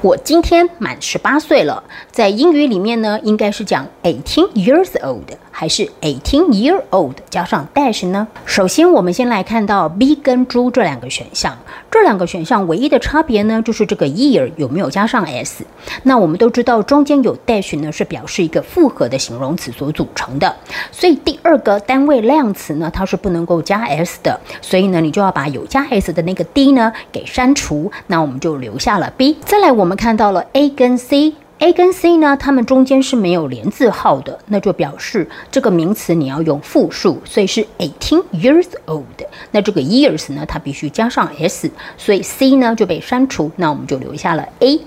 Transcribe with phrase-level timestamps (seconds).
[0.00, 5.28] 我今天满十八岁了，在英语里面呢，应该是讲 eighteen years old
[5.58, 8.28] 还是 eighteen year old 加上 dash 呢？
[8.46, 11.58] 首先，我们先来看到 B 跟猪这两个选项，
[11.90, 15.66] 这两个选项唯一的差别呢，就是这个 year 有没有加上 s。
[16.04, 20.54] 那我们都知道，中间有 dash 呢，是表示一个复合的形容词所组成的，
[20.92, 29.36] 所以第二个单位量词呢，它是不能够加 s 的，所以呢，你就要把有加 s 的那个 d 呢给删除，那我们就留下了 B。
[29.44, 39.04] 再来，我们看到了 A 跟 C A 跟 C 呢，它们中间是没有连字号的，那就表示这个名词你要用复数，所以是 eighteen years old。
[39.50, 44.80] 那这个 years 呢，它必须加上 s，所以 C 呢就被删除，那我们就留下了 A。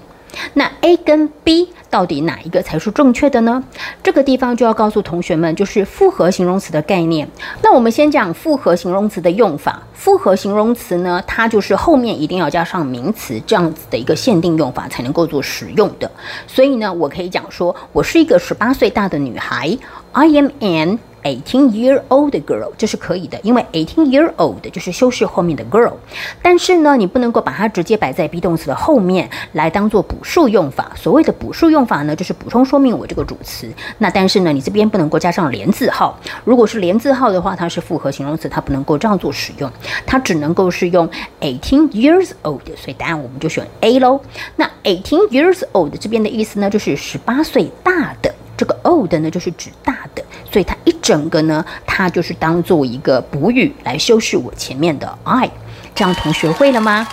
[0.54, 3.64] 那 A 跟 B 到底哪一个才是正确的呢？
[4.02, 7.28] 这个地方就要告诉同学们，就是复合形容词的概念。
[7.62, 9.82] 那我们先讲复合形容词的用法。
[9.94, 16.10] 复合形容词呢，它就是后面一定要加上名词，这样子的一个限定用法才能够做使用的。
[16.48, 19.78] 所以呢，我可以讲说，我是一个十八岁大的女孩
[20.14, 20.98] ，I am an。
[21.24, 25.94] Eighteen-year-old girl，这是可以的，因为 eighteen-year-old 就是修饰后面的 girl。
[26.42, 30.92] 但是呢，你不能够把它直接摆在 be 动词的后面来当做补数用法。
[30.96, 33.72] 所谓的补数用法呢，就是补充说明我这个主词。
[34.00, 36.20] 那但是呢，你这边不能够加上连字号。
[36.44, 39.72] 如果是连字号的话，它是复合形容词，它不能够这样做使用，
[40.08, 41.08] 它只能够是用
[41.42, 42.66] eighteen years old。
[42.76, 44.20] 所以答案我们就选 A 喽。
[44.56, 48.34] 那 eighteen years old 这边的意思呢，就是十八岁大的。
[48.58, 55.50] 这个 old 呢，就是指大的，所以它一整个呢，它就是当做一个补语来修饰我前面的 I。
[55.94, 57.08] 这样同学会了吗？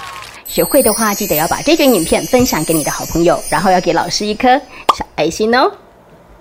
[0.47, 4.59] 学会的话，记得要把这卷影片分享给你的好朋友，然后要给老师一颗
[4.97, 5.71] 小爱心哦。